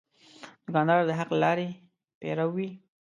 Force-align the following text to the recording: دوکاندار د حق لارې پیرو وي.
دوکاندار 0.65 0.99
د 1.09 1.11
حق 1.19 1.29
لارې 1.43 1.67
پیرو 2.19 2.47
وي. 2.55 2.69